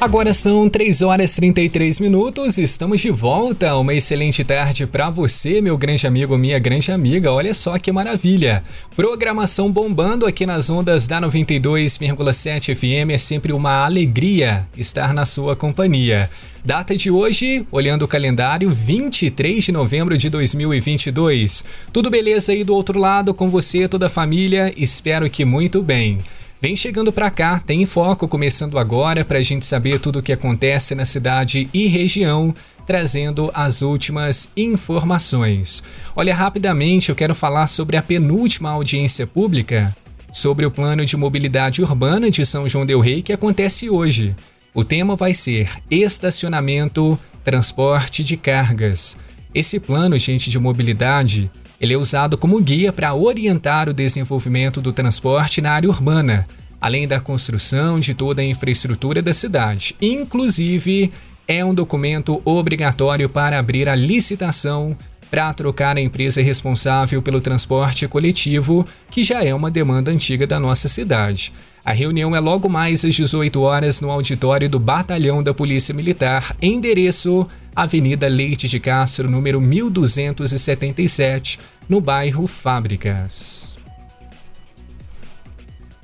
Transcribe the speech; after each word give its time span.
Agora 0.00 0.32
são 0.32 0.66
3 0.66 1.02
horas 1.02 1.32
e 1.32 1.36
33 1.36 2.00
minutos, 2.00 2.56
estamos 2.56 3.02
de 3.02 3.10
volta. 3.10 3.76
Uma 3.76 3.92
excelente 3.92 4.42
tarde 4.42 4.86
para 4.86 5.10
você, 5.10 5.60
meu 5.60 5.76
grande 5.76 6.06
amigo, 6.06 6.38
minha 6.38 6.58
grande 6.58 6.90
amiga. 6.90 7.30
Olha 7.30 7.52
só 7.52 7.78
que 7.78 7.92
maravilha. 7.92 8.64
Programação 8.96 9.70
bombando 9.70 10.24
aqui 10.24 10.46
nas 10.46 10.70
ondas 10.70 11.06
da 11.06 11.20
92,7 11.20 12.74
FM. 12.74 13.10
É 13.10 13.18
sempre 13.18 13.52
uma 13.52 13.84
alegria 13.84 14.66
estar 14.74 15.12
na 15.12 15.26
sua 15.26 15.54
companhia. 15.54 16.30
Data 16.64 16.96
de 16.96 17.10
hoje, 17.10 17.66
olhando 17.70 18.06
o 18.06 18.08
calendário, 18.08 18.70
23 18.70 19.62
de 19.62 19.70
novembro 19.70 20.16
de 20.16 20.30
2022. 20.30 21.62
Tudo 21.92 22.08
beleza 22.08 22.52
aí 22.52 22.64
do 22.64 22.74
outro 22.74 22.98
lado 22.98 23.34
com 23.34 23.50
você, 23.50 23.86
toda 23.86 24.06
a 24.06 24.10
família? 24.10 24.72
Espero 24.78 25.28
que 25.28 25.44
muito 25.44 25.82
bem. 25.82 26.20
Vem 26.60 26.76
chegando 26.76 27.10
para 27.10 27.30
cá, 27.30 27.58
tem 27.58 27.86
foco 27.86 28.28
começando 28.28 28.78
agora 28.78 29.24
para 29.24 29.38
a 29.38 29.42
gente 29.42 29.64
saber 29.64 29.98
tudo 29.98 30.18
o 30.18 30.22
que 30.22 30.30
acontece 30.30 30.94
na 30.94 31.06
cidade 31.06 31.70
e 31.72 31.86
região, 31.86 32.54
trazendo 32.86 33.50
as 33.54 33.80
últimas 33.80 34.52
informações. 34.54 35.82
Olha, 36.14 36.34
rapidamente 36.34 37.08
eu 37.08 37.16
quero 37.16 37.34
falar 37.34 37.66
sobre 37.66 37.96
a 37.96 38.02
penúltima 38.02 38.70
audiência 38.70 39.26
pública 39.26 39.94
sobre 40.34 40.66
o 40.66 40.70
plano 40.70 41.06
de 41.06 41.16
mobilidade 41.16 41.82
urbana 41.82 42.30
de 42.30 42.44
São 42.44 42.68
João 42.68 42.84
del 42.84 43.00
Rei 43.00 43.22
que 43.22 43.32
acontece 43.32 43.88
hoje. 43.88 44.36
O 44.74 44.84
tema 44.84 45.16
vai 45.16 45.32
ser 45.32 45.70
estacionamento, 45.90 47.18
transporte 47.42 48.22
de 48.22 48.36
cargas. 48.36 49.16
Esse 49.54 49.80
plano, 49.80 50.18
gente, 50.18 50.50
de 50.50 50.58
mobilidade 50.58 51.50
ele 51.80 51.94
é 51.94 51.96
usado 51.96 52.36
como 52.36 52.60
guia 52.60 52.92
para 52.92 53.14
orientar 53.14 53.88
o 53.88 53.94
desenvolvimento 53.94 54.80
do 54.80 54.92
transporte 54.92 55.62
na 55.62 55.72
área 55.72 55.88
urbana, 55.88 56.46
além 56.78 57.08
da 57.08 57.18
construção 57.18 57.98
de 57.98 58.12
toda 58.12 58.42
a 58.42 58.44
infraestrutura 58.44 59.22
da 59.22 59.32
cidade. 59.32 59.96
Inclusive, 60.00 61.10
é 61.48 61.64
um 61.64 61.74
documento 61.74 62.42
obrigatório 62.44 63.28
para 63.28 63.58
abrir 63.58 63.88
a 63.88 63.94
licitação 63.94 64.96
para 65.30 65.52
trocar 65.54 65.96
a 65.96 66.00
empresa 66.00 66.42
responsável 66.42 67.22
pelo 67.22 67.40
transporte 67.40 68.08
coletivo, 68.08 68.84
que 69.10 69.22
já 69.22 69.44
é 69.44 69.54
uma 69.54 69.70
demanda 69.70 70.10
antiga 70.10 70.46
da 70.46 70.58
nossa 70.58 70.88
cidade. 70.88 71.52
A 71.84 71.92
reunião 71.92 72.34
é 72.34 72.40
logo 72.40 72.68
mais 72.68 73.04
às 73.04 73.14
18 73.14 73.60
horas 73.62 74.00
no 74.00 74.10
auditório 74.10 74.68
do 74.68 74.78
Batalhão 74.78 75.42
da 75.42 75.54
Polícia 75.54 75.94
Militar, 75.94 76.54
endereço 76.60 77.46
Avenida 77.74 78.28
Leite 78.28 78.68
de 78.68 78.80
Castro, 78.80 79.30
número 79.30 79.60
1277, 79.60 81.58
no 81.88 82.00
bairro 82.00 82.46
Fábricas. 82.46 83.76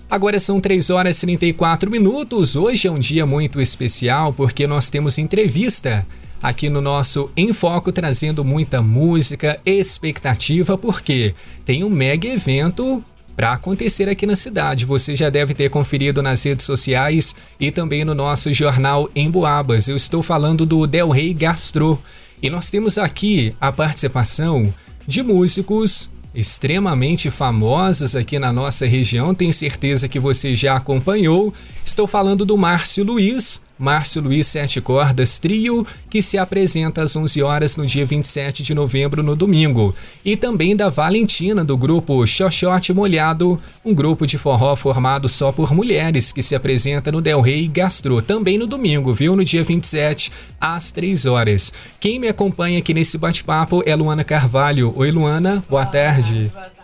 Agora 0.09 0.39
são 0.39 0.61
3 0.61 0.89
horas 0.91 1.19
e 1.19 1.27
34 1.27 1.91
minutos. 1.91 2.55
Hoje 2.55 2.87
é 2.87 2.91
um 2.91 2.99
dia 2.99 3.27
muito 3.27 3.61
especial 3.61 4.33
porque 4.33 4.67
nós 4.67 4.89
temos 4.89 5.19
entrevista 5.19 6.07
aqui 6.43 6.69
no 6.69 6.81
nosso 6.81 7.31
Em 7.37 7.53
Foco, 7.53 7.93
trazendo 7.93 8.45
muita 8.45 8.83
música, 8.83 9.61
expectativa, 9.65 10.77
porque 10.77 11.35
tem 11.65 11.83
um 11.83 11.91
mega 11.91 12.29
evento 12.29 13.03
para 13.37 13.53
acontecer 13.53 14.09
aqui 14.09 14.27
na 14.27 14.35
cidade. 14.35 14.87
Você 14.87 15.15
já 15.15 15.29
deve 15.29 15.53
ter 15.53 15.69
conferido 15.69 16.23
nas 16.23 16.43
redes 16.43 16.65
sociais 16.65 17.37
e 17.61 17.71
também 17.71 18.05
no 18.05 18.15
nosso 18.15 18.53
jornal 18.55 19.11
Em 19.15 19.31
Boabas. 19.31 19.89
Eu 19.89 19.97
estou 19.97 20.23
falando 20.23 20.65
do 20.65 20.87
Del 20.87 21.11
Rey 21.11 21.35
Gastro. 21.35 21.99
E 22.43 22.49
nós 22.49 22.71
temos 22.71 22.97
aqui 22.99 23.55
a 23.61 23.71
participação 23.71 24.73
de 25.07 25.23
músicos 25.23 26.11
extremamente 26.35 27.31
famosos 27.31 28.15
aqui 28.15 28.39
na 28.39 28.53
nossa 28.53 28.87
região. 28.87 29.35
Tenho 29.35 29.53
certeza 29.53 30.09
que 30.09 30.19
você 30.19 30.55
já 30.55 30.77
acompanhou. 30.77 31.53
Estou 31.85 32.07
falando 32.07 32.45
do 32.45 32.59
Márcio 32.59 33.05
Luiz, 33.05 33.63
Márcio 33.79 34.23
Luiz 34.23 34.47
Sete 34.47 34.81
Cordas 34.81 35.39
Trio, 35.39 35.87
que 36.09 36.23
se 36.23 36.39
apresenta 36.39 37.03
às 37.03 37.15
11 37.15 37.43
horas 37.43 37.77
no 37.77 37.85
dia 37.85 38.07
27 38.07 38.63
de 38.63 38.75
novembro, 38.75 39.23
no 39.23 39.37
domingo. 39.37 39.95
E 40.25 40.37
também 40.37 40.75
da 40.75 40.89
Valentina, 40.89 41.65
do 41.65 41.77
grupo 41.77 42.27
Xoxote 42.27 42.93
Molhado, 42.93 43.59
um 43.85 43.95
grupo 43.95 44.27
de 44.27 44.39
forró 44.39 44.75
formado 44.75 45.29
só 45.29 45.53
por 45.53 45.75
mulheres, 45.75 46.33
que 46.33 46.43
se 46.43 46.55
apresenta 46.55 47.13
no 47.13 47.21
Del 47.21 47.41
Rey 47.41 47.69
Gastro, 47.69 48.23
também 48.23 48.59
no 48.59 48.67
domingo, 48.67 49.13
viu? 49.13 49.37
No 49.37 49.45
dia 49.45 49.63
27, 49.63 50.33
às 50.61 50.91
3 50.91 51.27
horas. 51.27 51.73
Quem 52.01 52.19
me 52.19 52.29
acompanha 52.29 52.79
aqui 52.79 52.95
nesse 52.95 53.19
bate-papo 53.19 53.83
é 53.85 53.95
Luana 53.95 54.25
Carvalho. 54.25 54.93
Oi, 54.97 55.11
Luana, 55.11 55.63
boa, 55.69 55.83
boa 55.83 55.87
tarde. 55.87 56.51
Boa 56.53 56.63
tarde 56.63 56.76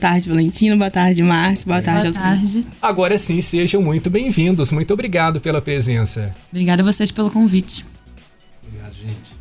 tarde, 0.00 0.28
Valentino. 0.28 0.76
Boa 0.76 0.90
tarde, 0.90 1.22
Márcio. 1.22 1.66
Boa 1.66 1.82
tarde, 1.82 2.10
Boa 2.10 2.20
tarde. 2.20 2.66
Agora 2.80 3.16
sim, 3.18 3.40
sejam 3.40 3.82
muito 3.82 4.10
bem-vindos. 4.10 4.70
Muito 4.70 4.92
obrigado 4.92 5.40
pela 5.40 5.60
presença. 5.60 6.34
Obrigada 6.50 6.82
a 6.82 6.84
vocês 6.84 7.10
pelo 7.10 7.30
convite. 7.30 7.84
Obrigado, 8.66 8.94
gente. 8.94 9.34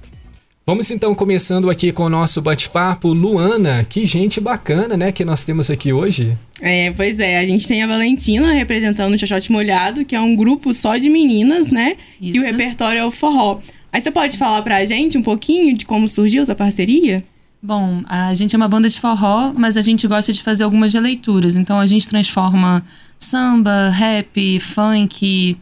Vamos 0.65 0.89
então 0.89 1.13
começando 1.13 1.69
aqui 1.69 1.91
com 1.91 2.03
o 2.03 2.09
nosso 2.09 2.41
bate-papo. 2.41 3.09
Luana, 3.09 3.83
que 3.83 4.05
gente 4.05 4.39
bacana, 4.39 4.95
né, 4.95 5.11
que 5.11 5.25
nós 5.25 5.43
temos 5.43 5.69
aqui 5.69 5.91
hoje. 5.91 6.37
É, 6.61 6.89
pois 6.91 7.19
é, 7.19 7.39
a 7.39 7.45
gente 7.45 7.67
tem 7.67 7.83
a 7.83 7.87
Valentina 7.87 8.53
representando 8.53 9.13
o 9.13 9.17
Xoxote 9.17 9.51
Molhado, 9.51 10.05
que 10.05 10.15
é 10.15 10.21
um 10.21 10.33
grupo 10.33 10.73
só 10.73 10.95
de 10.95 11.09
meninas, 11.09 11.69
né? 11.69 11.97
Isso. 12.21 12.37
E 12.37 12.39
o 12.39 12.43
repertório 12.43 12.99
é 12.99 13.05
o 13.05 13.11
forró. 13.11 13.59
Aí 13.91 13.99
você 13.99 14.09
pode 14.09 14.37
falar 14.37 14.61
pra 14.61 14.85
gente 14.85 15.17
um 15.17 15.21
pouquinho 15.21 15.75
de 15.75 15.85
como 15.85 16.07
surgiu 16.07 16.41
essa 16.41 16.55
parceria? 16.55 17.23
Bom, 17.65 18.03
a 18.07 18.33
gente 18.33 18.53
é 18.53 18.57
uma 18.57 18.67
banda 18.67 18.89
de 18.89 18.99
forró, 18.99 19.53
mas 19.55 19.77
a 19.77 19.81
gente 19.81 20.05
gosta 20.05 20.33
de 20.33 20.43
fazer 20.43 20.65
algumas 20.65 20.93
releituras. 20.93 21.55
Então 21.55 21.79
a 21.79 21.85
gente 21.85 22.09
transforma 22.09 22.83
samba, 23.17 23.87
rap, 23.87 24.59
funk, 24.59 25.57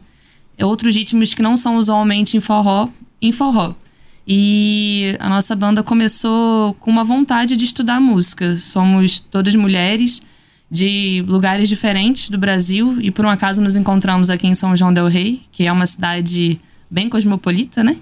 outros 0.60 0.96
ritmos 0.96 1.32
que 1.32 1.40
não 1.40 1.56
são 1.56 1.76
usualmente 1.76 2.36
em 2.36 2.40
forró, 2.40 2.88
em 3.20 3.30
forró. 3.30 3.76
E 4.26 5.16
a 5.20 5.28
nossa 5.28 5.54
banda 5.54 5.80
começou 5.84 6.74
com 6.74 6.90
uma 6.90 7.04
vontade 7.04 7.56
de 7.56 7.64
estudar 7.64 8.00
música. 8.00 8.56
Somos 8.56 9.20
todas 9.20 9.54
mulheres 9.54 10.20
de 10.68 11.24
lugares 11.28 11.68
diferentes 11.68 12.28
do 12.28 12.36
Brasil 12.36 13.00
e 13.00 13.12
por 13.12 13.24
um 13.24 13.30
acaso 13.30 13.62
nos 13.62 13.76
encontramos 13.76 14.28
aqui 14.28 14.48
em 14.48 14.54
São 14.56 14.74
João 14.74 14.92
del 14.92 15.06
Rei, 15.06 15.42
que 15.52 15.68
é 15.68 15.70
uma 15.70 15.86
cidade 15.86 16.58
bem 16.90 17.08
cosmopolita, 17.08 17.84
né? 17.84 17.96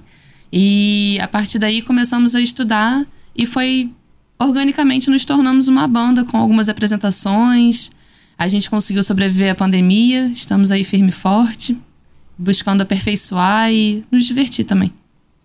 E 0.51 1.19
a 1.21 1.29
partir 1.29 1.59
daí 1.59 1.83
começamos 1.83 2.35
a 2.35 2.41
estudar 2.41 3.07
e 3.35 3.47
foi 3.47 3.93
organicamente 4.39 5.11
nos 5.11 5.25
tornamos 5.25 5.69
uma 5.69 5.87
banda 5.87 6.25
com 6.25 6.37
algumas 6.37 6.69
apresentações. 6.69 7.91
A 8.39 8.49
gente 8.49 8.71
conseguiu 8.71 9.03
sobreviver 9.03 9.53
à 9.53 9.55
pandemia, 9.55 10.27
estamos 10.29 10.71
aí 10.71 10.83
firme 10.83 11.11
e 11.11 11.13
forte, 11.13 11.77
buscando 12.39 12.81
aperfeiçoar 12.81 13.71
e 13.71 14.03
nos 14.11 14.25
divertir 14.25 14.65
também. 14.65 14.93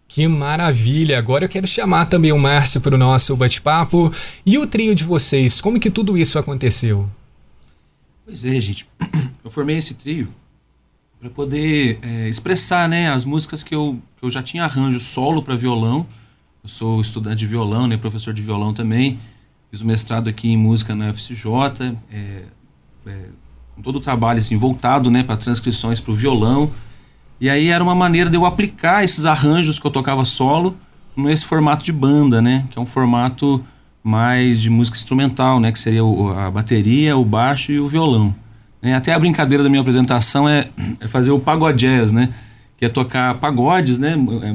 Que 0.07 0.28
maravilha! 0.28 1.18
Agora 1.18 1.45
eu 1.45 1.50
quero 1.50 1.68
chamar 1.68 2.06
também 2.06 2.31
o 2.31 2.38
Márcio 2.38 2.79
para 2.79 2.95
o 2.95 2.97
nosso 2.97 3.35
bate-papo. 3.35 4.13
E 4.45 4.57
o 4.57 4.66
trio 4.66 4.95
de 4.95 5.03
vocês, 5.03 5.59
como 5.59 5.79
que 5.79 5.90
tudo 5.90 6.18
isso 6.18 6.40
aconteceu? 6.40 7.09
Pois 8.24 8.45
é, 8.45 8.62
gente. 8.62 8.88
Eu 9.44 9.51
formei 9.51 9.78
esse 9.78 9.94
trio 9.94 10.28
para 11.19 11.29
poder 11.29 12.00
é, 12.01 12.28
expressar 12.28 12.90
né, 12.90 13.12
as 13.12 13.24
músicas 13.24 13.62
que 13.62 13.75
eu, 13.75 14.01
que 14.18 14.25
eu 14.25 14.29
já 14.31 14.41
tinha 14.41 14.63
arranjo 14.63 15.00
solo 15.00 15.44
para 15.44 15.56
violão 15.56 16.06
eu 16.66 16.70
sou 16.70 17.00
estudante 17.00 17.38
de 17.38 17.46
violão, 17.46 17.86
né, 17.86 17.96
professor 17.96 18.34
de 18.34 18.42
violão 18.42 18.74
também. 18.74 19.20
Fiz 19.70 19.81
o 19.81 19.86
mestrado 19.86 20.28
aqui 20.28 20.50
em 20.50 20.58
música 20.58 20.96
na 20.96 21.12
UFCJ. 21.12 21.96
É, 22.12 22.42
é, 23.06 23.26
com 23.76 23.84
todo 23.84 23.98
o 23.98 24.00
trabalho 24.00 24.40
assim, 24.40 24.58
voltado 24.58 25.12
né, 25.12 25.22
para 25.22 25.38
transcrições 25.38 26.02
para 26.02 26.12
o 26.12 26.16
violão. 26.16 26.72
E 27.40 27.52
aí 27.52 27.68
era 27.68 27.84
uma 27.84 27.94
maneira 27.94 28.31
de 28.31 28.36
eu 28.36 28.48
aplicar 28.48 29.04
esses 29.04 29.25
arranjos 29.25 29.78
que 29.78 29.86
eu 29.86 29.92
tocava 29.92 30.25
solo 30.25 30.75
nesse 31.16 31.46
formato 31.46 31.86
de 31.86 31.92
banda, 31.92 32.42
né? 32.42 32.66
Que 32.72 32.80
é 32.80 32.81
um 32.81 32.86
formato 32.86 33.64
mais 34.04 34.59
de 34.59 34.70
música 34.70 34.98
instrumental, 34.98 35.59
né? 35.59 35.72
Que 35.72 35.78
seria 35.78 36.02
a 36.36 36.50
bateria, 36.50 37.16
o 37.16 37.24
baixo 37.24 37.72
e 37.72 37.80
o 37.80 37.88
violão. 37.88 38.34
Né? 38.81 38.96
Até 38.96 39.14
a 39.14 39.20
brincadeira 39.20 39.64
da 39.64 39.70
minha 39.70 39.81
apresentação 39.81 40.50
é, 40.50 40.68
é 41.00 41.06
fazer 41.06 41.30
o 41.30 41.40
pagodés, 41.40 42.12
né? 42.12 42.34
Que 42.78 42.86
é 42.86 42.89
tocar 42.89 43.36
pagodes, 43.36 44.00
né? 44.00 44.16
É, 44.42 44.51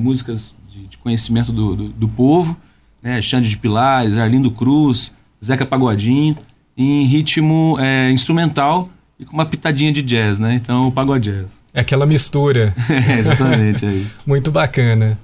músicas 0.90 1.02
conhecimento 1.02 1.52
do, 1.52 1.76
do, 1.76 1.88
do 1.88 2.08
povo, 2.08 2.56
né? 3.02 3.20
Xande 3.22 3.48
de 3.48 3.56
Pilares, 3.56 4.18
Arlindo 4.18 4.50
Cruz, 4.50 5.14
Zeca 5.44 5.64
Pagodinho, 5.64 6.36
em 6.76 7.04
ritmo 7.04 7.76
é, 7.80 8.10
instrumental 8.10 8.88
e 9.18 9.24
com 9.24 9.34
uma 9.34 9.46
pitadinha 9.46 9.92
de 9.92 10.02
jazz, 10.02 10.38
né? 10.38 10.54
Então, 10.54 10.88
o 10.88 10.92
pagode 10.92 11.30
jazz. 11.30 11.62
É 11.74 11.80
aquela 11.80 12.06
mistura. 12.06 12.74
é, 12.88 13.18
exatamente, 13.18 13.84
é 13.84 13.92
isso. 13.92 14.20
Muito 14.26 14.50
bacana. 14.50 15.18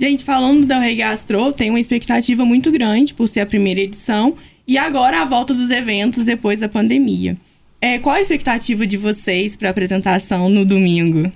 Gente, 0.00 0.24
falando 0.24 0.66
da 0.66 0.80
Rei 0.80 0.96
Gastro, 0.96 1.52
tem 1.52 1.70
uma 1.70 1.78
expectativa 1.78 2.44
muito 2.44 2.72
grande 2.72 3.14
por 3.14 3.28
ser 3.28 3.40
a 3.40 3.46
primeira 3.46 3.80
edição 3.80 4.34
e 4.66 4.76
agora 4.76 5.22
a 5.22 5.24
volta 5.24 5.54
dos 5.54 5.70
eventos 5.70 6.24
depois 6.24 6.58
da 6.58 6.68
pandemia. 6.68 7.36
É, 7.80 7.98
qual 7.98 8.16
a 8.16 8.20
expectativa 8.20 8.84
de 8.84 8.96
vocês 8.96 9.56
para 9.56 9.68
a 9.68 9.70
apresentação 9.70 10.48
no 10.48 10.64
domingo? 10.64 11.30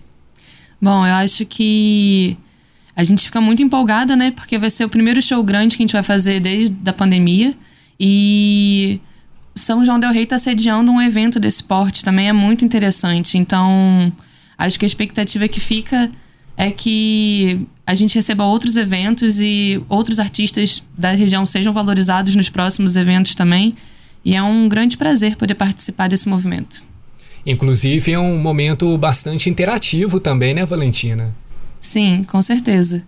Bom, 0.83 1.07
eu 1.07 1.15
acho 1.15 1.47
que 1.47 2.37
a 3.01 3.05
gente 3.05 3.25
fica 3.25 3.41
muito 3.41 3.63
empolgada, 3.63 4.15
né? 4.15 4.31
Porque 4.31 4.59
vai 4.59 4.69
ser 4.69 4.85
o 4.85 4.89
primeiro 4.89 5.23
show 5.23 5.43
grande 5.43 5.75
que 5.75 5.83
a 5.83 5.87
gente 5.87 5.93
vai 5.95 6.03
fazer 6.03 6.39
desde 6.39 6.77
a 6.85 6.93
pandemia. 6.93 7.55
E 7.99 9.01
São 9.55 9.83
João 9.83 9.99
Del 9.99 10.13
Rey 10.13 10.25
está 10.25 10.37
sediando 10.37 10.93
um 10.93 11.01
evento 11.01 11.41
desse 11.41 11.65
porte 11.65 12.05
também, 12.05 12.29
é 12.29 12.33
muito 12.33 12.63
interessante. 12.63 13.39
Então, 13.39 14.13
acho 14.59 14.79
que 14.79 14.85
a 14.85 14.87
expectativa 14.87 15.49
que 15.49 15.61
fica 15.61 16.11
é 16.59 16.71
que 16.71 17.67
a 17.87 17.95
gente 17.95 18.15
receba 18.15 18.45
outros 18.45 18.77
eventos 18.77 19.41
e 19.41 19.83
outros 19.89 20.19
artistas 20.19 20.85
da 20.97 21.13
região 21.13 21.47
sejam 21.47 21.73
valorizados 21.73 22.37
nos 22.37 22.51
próximos 22.51 22.97
eventos 22.97 23.35
também. 23.35 23.75
E 24.23 24.37
é 24.37 24.43
um 24.43 24.69
grande 24.69 24.99
prazer 24.99 25.37
poder 25.37 25.55
participar 25.55 26.07
desse 26.07 26.29
movimento. 26.29 26.85
Inclusive, 27.47 28.13
é 28.13 28.19
um 28.19 28.39
momento 28.39 28.99
bastante 28.99 29.49
interativo 29.49 30.21
também, 30.21 30.53
né, 30.53 30.67
Valentina? 30.67 31.35
Sim, 31.81 32.25
com 32.25 32.41
certeza. 32.43 33.03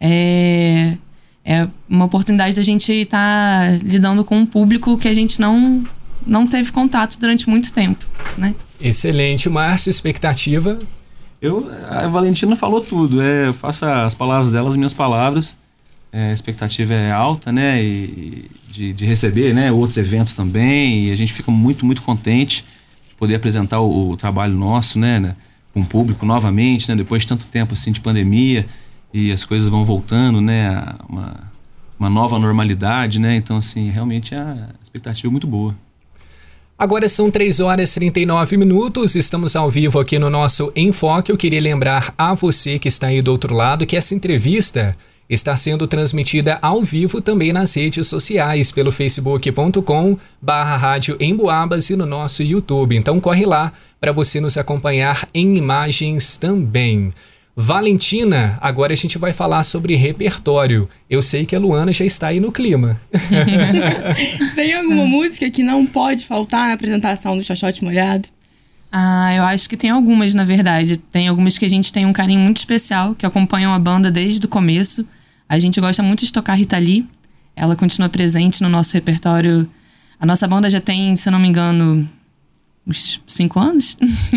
É, 0.00 0.96
é 1.44 1.66
uma 1.88 2.04
oportunidade 2.04 2.54
da 2.54 2.62
gente 2.62 2.92
estar 2.92 3.18
tá 3.18 3.78
lidando 3.82 4.24
com 4.24 4.36
um 4.36 4.46
público 4.46 4.98
que 4.98 5.08
a 5.08 5.14
gente 5.14 5.40
não, 5.40 5.82
não 6.26 6.46
teve 6.46 6.70
contato 6.70 7.18
durante 7.18 7.48
muito 7.48 7.72
tempo, 7.72 8.04
né? 8.36 8.54
Excelente, 8.80 9.48
Márcio. 9.48 9.90
Expectativa? 9.90 10.78
Eu, 11.40 11.70
a 11.88 12.06
Valentina 12.06 12.54
falou 12.54 12.80
tudo. 12.80 13.22
É, 13.22 13.48
eu 13.48 13.54
faço 13.54 13.84
as 13.86 14.14
palavras 14.14 14.52
dela 14.52 14.68
as 14.68 14.76
minhas 14.76 14.92
palavras. 14.92 15.56
É, 16.12 16.30
a 16.30 16.32
expectativa 16.32 16.94
é 16.94 17.10
alta, 17.10 17.50
né? 17.50 17.82
E, 17.82 18.44
de, 18.68 18.92
de, 18.92 19.06
receber 19.06 19.54
né, 19.54 19.72
outros 19.72 19.96
eventos 19.96 20.34
também. 20.34 21.06
E 21.06 21.12
a 21.12 21.16
gente 21.16 21.32
fica 21.32 21.50
muito, 21.50 21.84
muito 21.86 22.02
contente 22.02 22.64
de 23.08 23.14
poder 23.14 23.34
apresentar 23.34 23.80
o, 23.80 24.10
o 24.10 24.16
trabalho 24.16 24.54
nosso, 24.54 24.98
né, 24.98 25.18
né? 25.18 25.36
O 25.74 25.84
público 25.84 26.26
novamente, 26.26 26.88
né? 26.88 26.96
Depois 26.96 27.22
de 27.22 27.28
tanto 27.28 27.46
tempo 27.46 27.74
assim 27.74 27.92
de 27.92 28.00
pandemia 28.00 28.66
e 29.12 29.32
as 29.32 29.44
coisas 29.44 29.68
vão 29.68 29.84
voltando, 29.84 30.40
né? 30.40 30.84
Uma, 31.08 31.50
uma 31.98 32.10
nova 32.10 32.38
normalidade, 32.38 33.18
né? 33.18 33.36
Então, 33.36 33.56
assim, 33.56 33.90
realmente 33.90 34.34
a 34.34 34.70
expectativa 34.82 35.28
é 35.28 35.30
muito 35.30 35.46
boa. 35.46 35.74
Agora 36.78 37.08
são 37.08 37.28
3 37.28 37.58
horas 37.58 37.90
e 37.90 37.94
39 37.96 38.56
minutos, 38.56 39.16
estamos 39.16 39.56
ao 39.56 39.68
vivo 39.68 39.98
aqui 39.98 40.16
no 40.16 40.30
nosso 40.30 40.72
Enfoque. 40.76 41.32
Eu 41.32 41.36
queria 41.36 41.60
lembrar 41.60 42.14
a 42.16 42.34
você 42.34 42.78
que 42.78 42.86
está 42.86 43.08
aí 43.08 43.20
do 43.20 43.32
outro 43.32 43.52
lado 43.52 43.84
que 43.84 43.96
essa 43.96 44.14
entrevista 44.14 44.94
está 45.28 45.54
sendo 45.56 45.86
transmitida 45.86 46.58
ao 46.62 46.82
vivo 46.82 47.20
também 47.20 47.52
nas 47.52 47.74
redes 47.74 48.06
sociais, 48.06 48.72
pelo 48.72 48.90
facebook.com 48.90 50.16
barra 50.40 50.76
rádio 50.76 51.16
Emboabas 51.20 51.90
e 51.90 51.96
no 51.96 52.06
nosso 52.06 52.42
YouTube. 52.42 52.96
Então 52.96 53.20
corre 53.20 53.44
lá 53.44 53.72
para 54.00 54.12
você 54.12 54.40
nos 54.40 54.56
acompanhar 54.56 55.28
em 55.34 55.56
imagens 55.56 56.36
também. 56.36 57.10
Valentina, 57.60 58.56
agora 58.60 58.92
a 58.92 58.96
gente 58.96 59.18
vai 59.18 59.32
falar 59.32 59.64
sobre 59.64 59.96
repertório. 59.96 60.88
Eu 61.10 61.20
sei 61.20 61.44
que 61.44 61.56
a 61.56 61.58
Luana 61.58 61.92
já 61.92 62.04
está 62.04 62.28
aí 62.28 62.38
no 62.38 62.52
clima. 62.52 63.00
Tem 64.54 64.74
alguma 64.74 65.04
música 65.04 65.50
que 65.50 65.64
não 65.64 65.84
pode 65.84 66.24
faltar 66.24 66.68
na 66.68 66.74
apresentação 66.74 67.36
do 67.36 67.42
Xoxote 67.42 67.82
Molhado? 67.82 68.28
Ah, 68.92 69.34
eu 69.34 69.42
acho 69.42 69.68
que 69.68 69.76
tem 69.76 69.90
algumas, 69.90 70.34
na 70.34 70.44
verdade. 70.44 70.98
Tem 70.98 71.28
algumas 71.28 71.58
que 71.58 71.64
a 71.64 71.68
gente 71.68 71.92
tem 71.92 72.06
um 72.06 72.12
carinho 72.12 72.40
muito 72.40 72.56
especial, 72.58 73.14
que 73.14 73.26
acompanham 73.26 73.74
a 73.74 73.78
banda 73.78 74.10
desde 74.10 74.46
o 74.46 74.48
começo. 74.48 75.06
A 75.48 75.58
gente 75.58 75.80
gosta 75.80 76.02
muito 76.02 76.24
de 76.24 76.32
tocar 76.32 76.54
Rita 76.54 76.76
Lee. 76.76 77.06
Ela 77.56 77.74
continua 77.74 78.08
presente 78.08 78.62
no 78.62 78.68
nosso 78.68 78.92
repertório. 78.94 79.68
A 80.20 80.26
nossa 80.26 80.46
banda 80.46 80.68
já 80.68 80.80
tem, 80.80 81.16
se 81.16 81.28
eu 81.28 81.32
não 81.32 81.38
me 81.38 81.48
engano, 81.48 82.06
uns 82.86 83.22
cinco 83.26 83.58
anos. 83.58 83.96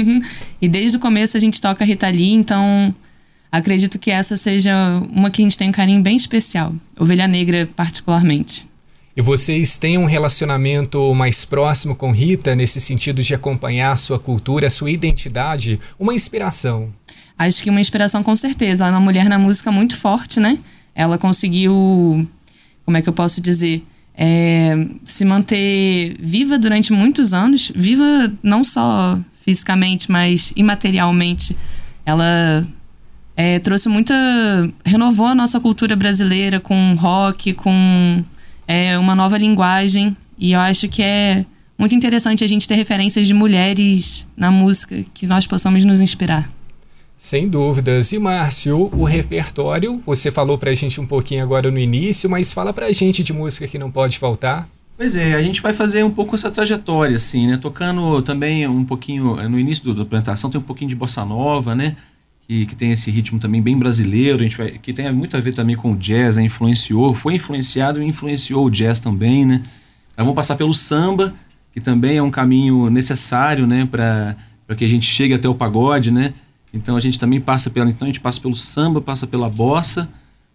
e 0.61 0.69
desde 0.69 0.97
o 0.97 0.99
começo 0.99 1.35
a 1.35 1.39
gente 1.39 1.61
toca 1.61 1.83
Rita 1.83 2.07
Lee, 2.07 2.33
então 2.33 2.95
acredito 3.51 3.99
que 3.99 4.09
essa 4.09 4.37
seja 4.37 4.73
uma 5.11 5.29
que 5.29 5.41
a 5.41 5.45
gente 5.45 5.57
tem 5.57 5.69
um 5.69 5.73
carinho 5.73 6.01
bem 6.01 6.15
especial. 6.15 6.73
Ovelha 6.97 7.27
Negra, 7.27 7.69
particularmente. 7.75 8.69
E 9.15 9.21
vocês 9.21 9.77
têm 9.77 9.97
um 9.97 10.05
relacionamento 10.05 11.13
mais 11.13 11.43
próximo 11.43 11.93
com 11.93 12.11
Rita, 12.11 12.55
nesse 12.55 12.79
sentido 12.79 13.21
de 13.21 13.35
acompanhar 13.35 13.91
a 13.91 13.97
sua 13.97 14.17
cultura, 14.17 14.67
a 14.67 14.69
sua 14.69 14.89
identidade, 14.89 15.77
uma 15.99 16.13
inspiração? 16.13 16.93
Acho 17.37 17.61
que 17.61 17.69
uma 17.69 17.81
inspiração 17.81 18.23
com 18.23 18.35
certeza. 18.37 18.85
Ela 18.85 18.95
é 18.95 18.97
uma 18.97 19.03
mulher 19.03 19.27
na 19.27 19.37
música 19.37 19.69
muito 19.69 19.97
forte, 19.97 20.39
né? 20.39 20.57
Ela 20.93 21.17
conseguiu, 21.17 22.27
como 22.85 22.97
é 22.97 23.01
que 23.01 23.09
eu 23.09 23.13
posso 23.13 23.41
dizer, 23.41 23.83
é, 24.15 24.87
se 25.03 25.25
manter 25.25 26.15
viva 26.19 26.57
durante 26.57 26.91
muitos 26.93 27.33
anos, 27.33 27.71
viva 27.73 28.31
não 28.43 28.63
só 28.63 29.19
fisicamente, 29.43 30.11
mas 30.11 30.53
imaterialmente. 30.55 31.57
Ela 32.05 32.65
é, 33.35 33.59
trouxe 33.59 33.89
muita. 33.89 34.13
renovou 34.85 35.27
a 35.27 35.35
nossa 35.35 35.59
cultura 35.59 35.95
brasileira 35.95 36.59
com 36.59 36.95
rock, 36.95 37.53
com 37.53 38.23
é, 38.67 38.97
uma 38.97 39.15
nova 39.15 39.37
linguagem. 39.37 40.15
E 40.37 40.51
eu 40.51 40.59
acho 40.59 40.87
que 40.87 41.01
é 41.01 41.45
muito 41.77 41.95
interessante 41.95 42.43
a 42.43 42.47
gente 42.47 42.67
ter 42.67 42.75
referências 42.75 43.25
de 43.25 43.33
mulheres 43.33 44.27
na 44.37 44.51
música 44.51 45.03
que 45.13 45.25
nós 45.25 45.47
possamos 45.47 45.83
nos 45.85 45.99
inspirar. 45.99 46.49
Sem 47.21 47.43
dúvidas. 47.43 48.11
E 48.13 48.17
Márcio, 48.17 48.89
o 48.91 49.03
repertório, 49.03 50.01
você 50.03 50.31
falou 50.31 50.57
pra 50.57 50.73
gente 50.73 50.99
um 50.99 51.05
pouquinho 51.05 51.43
agora 51.43 51.69
no 51.69 51.77
início, 51.77 52.27
mas 52.27 52.51
fala 52.51 52.73
pra 52.73 52.91
gente 52.91 53.23
de 53.23 53.31
música 53.31 53.67
que 53.67 53.77
não 53.77 53.91
pode 53.91 54.17
faltar. 54.17 54.67
Pois 54.97 55.15
é, 55.15 55.35
a 55.35 55.41
gente 55.43 55.61
vai 55.61 55.71
fazer 55.71 56.03
um 56.03 56.09
pouco 56.09 56.33
essa 56.33 56.49
trajetória, 56.49 57.15
assim, 57.15 57.45
né? 57.45 57.57
Tocando 57.57 58.23
também 58.23 58.67
um 58.67 58.83
pouquinho, 58.83 59.35
no 59.47 59.59
início 59.59 59.93
da 59.93 60.01
apresentação 60.01 60.49
tem 60.49 60.59
um 60.59 60.63
pouquinho 60.63 60.89
de 60.89 60.95
bossa 60.95 61.23
nova, 61.23 61.75
né? 61.75 61.95
que, 62.47 62.65
que 62.65 62.75
tem 62.75 62.91
esse 62.91 63.11
ritmo 63.11 63.37
também 63.37 63.61
bem 63.61 63.77
brasileiro, 63.77 64.39
a 64.39 64.43
gente 64.43 64.57
vai, 64.57 64.71
que 64.71 64.91
tem 64.91 65.13
muito 65.13 65.37
a 65.37 65.39
ver 65.39 65.53
também 65.53 65.75
com 65.75 65.91
o 65.91 65.95
jazz, 65.95 66.37
né? 66.37 66.43
influenciou, 66.43 67.13
foi 67.13 67.35
influenciado 67.35 68.01
e 68.01 68.05
influenciou 68.07 68.65
o 68.65 68.69
jazz 68.71 68.97
também, 68.97 69.45
né? 69.45 69.61
Vamos 70.17 70.33
passar 70.33 70.55
pelo 70.55 70.73
samba, 70.73 71.35
que 71.71 71.79
também 71.79 72.17
é 72.17 72.23
um 72.23 72.31
caminho 72.31 72.89
necessário, 72.89 73.67
né, 73.67 73.85
para 73.85 74.35
que 74.75 74.83
a 74.83 74.87
gente 74.87 75.05
chegue 75.05 75.35
até 75.35 75.47
o 75.47 75.53
pagode, 75.53 76.09
né? 76.09 76.33
Então 76.73 76.95
a 76.95 76.99
gente 76.99 77.19
também 77.19 77.39
passa 77.39 77.69
pela, 77.69 77.89
então 77.89 78.05
a 78.05 78.09
gente 78.09 78.19
passa 78.19 78.39
pelo 78.39 78.55
samba, 78.55 79.01
passa 79.01 79.27
pela 79.27 79.49
bossa, 79.49 80.09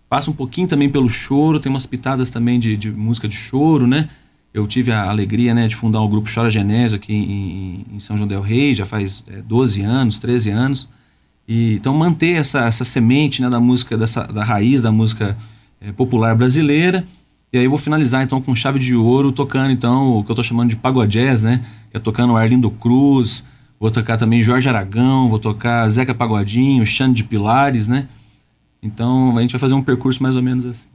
passa 0.08 0.30
um 0.30 0.34
pouquinho 0.34 0.66
também 0.66 0.88
pelo 0.88 1.08
choro, 1.08 1.60
tem 1.60 1.70
umas 1.70 1.86
pitadas 1.86 2.30
também 2.30 2.58
de, 2.58 2.76
de 2.76 2.90
música 2.90 3.28
de 3.28 3.36
choro, 3.36 3.86
né? 3.86 4.08
Eu 4.54 4.66
tive 4.66 4.90
a 4.90 5.10
alegria, 5.10 5.52
né, 5.52 5.68
de 5.68 5.76
fundar 5.76 6.00
o 6.00 6.08
grupo 6.08 6.30
Chora 6.32 6.50
Genésio 6.50 6.96
aqui 6.96 7.12
em, 7.12 7.84
em 7.94 8.00
São 8.00 8.16
João 8.16 8.26
del 8.26 8.40
Rei, 8.40 8.74
já 8.74 8.86
faz 8.86 9.22
é, 9.26 9.42
12 9.42 9.82
anos, 9.82 10.18
13 10.18 10.50
anos. 10.50 10.88
E, 11.46 11.74
então 11.74 11.92
manter 11.94 12.38
essa, 12.38 12.60
essa 12.64 12.82
semente 12.82 13.42
né, 13.42 13.50
da 13.50 13.60
música, 13.60 13.98
dessa, 13.98 14.22
da 14.24 14.42
raiz 14.42 14.80
da 14.80 14.90
música 14.90 15.36
é, 15.78 15.92
popular 15.92 16.34
brasileira. 16.34 17.06
E 17.52 17.58
aí 17.58 17.64
eu 17.64 17.70
vou 17.70 17.78
finalizar 17.78 18.22
então 18.22 18.40
com 18.40 18.56
chave 18.56 18.78
de 18.78 18.94
ouro, 18.94 19.30
tocando 19.30 19.70
então 19.70 20.18
o 20.18 20.24
que 20.24 20.30
eu 20.30 20.34
estou 20.34 20.44
chamando 20.44 20.70
de 20.70 20.76
pagodés, 20.76 21.42
né? 21.42 21.62
Que 21.90 21.98
é 21.98 22.00
tocando 22.00 22.34
Arlindo 22.34 22.70
Cruz, 22.70 23.44
vou 23.78 23.90
tocar 23.90 24.16
também 24.16 24.42
Jorge 24.42 24.68
Aragão, 24.68 25.28
vou 25.28 25.38
tocar 25.38 25.88
Zeca 25.88 26.14
Pagodinho, 26.14 26.86
Xande 26.86 27.22
de 27.22 27.24
Pilares, 27.24 27.88
né? 27.88 28.08
Então 28.82 29.36
a 29.36 29.42
gente 29.42 29.52
vai 29.52 29.60
fazer 29.60 29.74
um 29.74 29.82
percurso 29.82 30.22
mais 30.22 30.36
ou 30.36 30.42
menos 30.42 30.64
assim. 30.66 30.88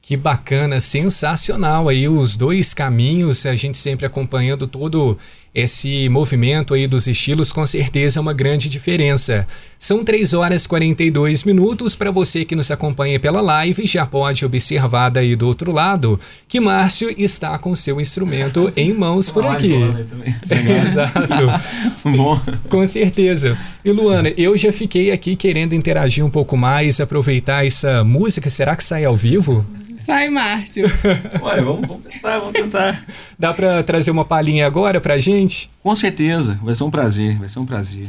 Que 0.00 0.16
bacana, 0.16 0.80
sensacional 0.80 1.88
aí 1.88 2.08
os 2.08 2.36
dois 2.36 2.74
caminhos, 2.74 3.46
a 3.46 3.54
gente 3.54 3.78
sempre 3.78 4.04
acompanhando 4.04 4.66
todo 4.66 5.16
esse 5.54 6.08
movimento 6.08 6.72
aí 6.72 6.86
dos 6.86 7.06
estilos 7.06 7.52
com 7.52 7.66
certeza 7.66 8.18
é 8.18 8.22
uma 8.22 8.32
grande 8.32 8.70
diferença. 8.70 9.46
São 9.78 10.02
3 10.02 10.32
horas 10.32 10.64
e 10.64 10.68
42 10.68 11.44
minutos 11.44 11.94
para 11.94 12.10
você 12.10 12.44
que 12.44 12.56
nos 12.56 12.70
acompanha 12.70 13.20
pela 13.20 13.42
live, 13.42 13.86
já 13.86 14.06
pode 14.06 14.46
observar 14.46 15.10
daí 15.10 15.36
do 15.36 15.46
outro 15.46 15.70
lado 15.70 16.18
que 16.48 16.58
Márcio 16.58 17.14
está 17.18 17.58
com 17.58 17.76
seu 17.76 18.00
instrumento 18.00 18.72
em 18.76 18.94
mãos 18.94 19.28
por 19.28 19.44
aqui. 19.44 19.72
Exato. 20.82 21.20
Bom. 22.02 22.40
Com 22.70 22.86
certeza. 22.86 23.58
E 23.84 23.92
Luana, 23.92 24.32
eu 24.38 24.56
já 24.56 24.72
fiquei 24.72 25.10
aqui 25.10 25.36
querendo 25.36 25.74
interagir 25.74 26.24
um 26.24 26.30
pouco 26.30 26.56
mais, 26.56 26.98
aproveitar 26.98 27.66
essa 27.66 28.02
música. 28.02 28.48
Será 28.48 28.74
que 28.74 28.84
sai 28.84 29.04
ao 29.04 29.14
vivo? 29.14 29.66
Sai, 30.02 30.28
Márcio. 30.28 30.86
Ué, 31.42 31.60
vamos, 31.62 31.86
vamos 31.86 32.06
tentar, 32.06 32.38
vamos 32.40 32.52
tentar. 32.52 33.06
Dá 33.38 33.54
para 33.54 33.84
trazer 33.84 34.10
uma 34.10 34.24
palhinha 34.24 34.66
agora 34.66 35.00
pra 35.00 35.16
gente? 35.18 35.70
Com 35.80 35.94
certeza, 35.94 36.58
vai 36.62 36.74
ser 36.74 36.82
um 36.82 36.90
prazer, 36.90 37.38
vai 37.38 37.48
ser 37.48 37.60
um 37.60 37.66
prazer. 37.66 38.08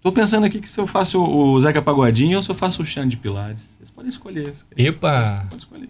Tô 0.00 0.10
pensando 0.10 0.44
aqui 0.46 0.60
que 0.60 0.68
se 0.68 0.78
eu 0.80 0.86
faço 0.86 1.22
o 1.22 1.60
Zeca 1.60 1.82
Pagodinho 1.82 2.38
ou 2.38 2.42
se 2.42 2.50
eu 2.50 2.54
faço 2.54 2.82
o 2.82 2.86
Xande 2.86 3.10
de 3.10 3.16
Pilares. 3.18 3.76
Vocês 3.76 3.90
podem 3.90 4.08
escolher. 4.08 4.54
Epa! 4.76 5.46
Pode 5.50 5.62
escolher. 5.62 5.88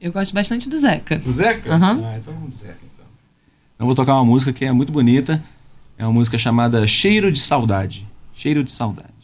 Eu 0.00 0.12
gosto 0.12 0.34
bastante 0.34 0.68
do 0.68 0.76
Zeca. 0.76 1.18
Do 1.18 1.32
Zeca? 1.32 1.72
Uhum. 1.72 2.04
Ah, 2.04 2.18
então 2.18 2.34
vamos 2.34 2.50
do 2.50 2.54
Zeca, 2.56 2.78
então. 2.94 3.06
Eu 3.78 3.86
vou 3.86 3.94
tocar 3.94 4.14
uma 4.14 4.24
música 4.24 4.52
que 4.52 4.64
é 4.64 4.72
muito 4.72 4.92
bonita. 4.92 5.42
É 5.96 6.04
uma 6.04 6.12
música 6.12 6.36
chamada 6.38 6.86
Cheiro 6.86 7.30
de 7.30 7.38
Saudade. 7.38 8.06
Cheiro 8.34 8.64
de 8.64 8.70
Saudade. 8.70 9.15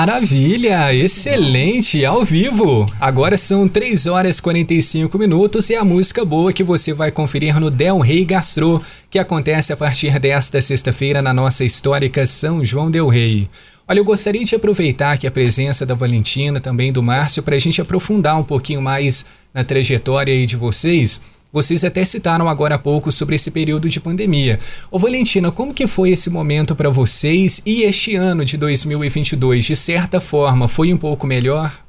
Maravilha, 0.00 0.94
excelente, 0.94 2.06
ao 2.06 2.24
vivo. 2.24 2.90
Agora 2.98 3.36
são 3.36 3.68
3 3.68 4.06
horas 4.06 4.38
e 4.38 4.42
45 4.42 5.18
minutos 5.18 5.68
e 5.68 5.76
a 5.76 5.84
música 5.84 6.24
boa 6.24 6.54
que 6.54 6.64
você 6.64 6.94
vai 6.94 7.10
conferir 7.10 7.60
no 7.60 7.70
Del 7.70 7.98
Rey 7.98 8.24
Gastro, 8.24 8.82
que 9.10 9.18
acontece 9.18 9.74
a 9.74 9.76
partir 9.76 10.18
desta 10.18 10.58
sexta-feira 10.62 11.20
na 11.20 11.34
nossa 11.34 11.66
histórica 11.66 12.24
São 12.24 12.64
João 12.64 12.90
Del 12.90 13.08
Rey. 13.08 13.46
Olha, 13.86 13.98
eu 13.98 14.04
gostaria 14.04 14.42
de 14.42 14.54
aproveitar 14.54 15.12
aqui 15.12 15.26
a 15.26 15.30
presença 15.30 15.84
da 15.84 15.94
Valentina, 15.94 16.62
também 16.62 16.90
do 16.90 17.02
Márcio, 17.02 17.42
para 17.42 17.56
a 17.56 17.58
gente 17.58 17.82
aprofundar 17.82 18.40
um 18.40 18.42
pouquinho 18.42 18.80
mais 18.80 19.26
na 19.52 19.64
trajetória 19.64 20.32
aí 20.32 20.46
de 20.46 20.56
vocês. 20.56 21.20
Vocês 21.52 21.82
até 21.82 22.04
citaram 22.04 22.48
agora 22.48 22.76
há 22.76 22.78
pouco 22.78 23.10
sobre 23.10 23.34
esse 23.34 23.50
período 23.50 23.88
de 23.88 24.00
pandemia. 24.00 24.60
Ô 24.90 24.98
Valentina, 25.00 25.50
como 25.50 25.74
que 25.74 25.86
foi 25.88 26.10
esse 26.10 26.30
momento 26.30 26.76
para 26.76 26.88
vocês 26.90 27.60
e 27.66 27.82
este 27.82 28.14
ano 28.14 28.44
de 28.44 28.56
2022? 28.56 29.64
De 29.64 29.74
certa 29.74 30.20
forma, 30.20 30.68
foi 30.68 30.92
um 30.92 30.96
pouco 30.96 31.26
melhor? 31.26 31.84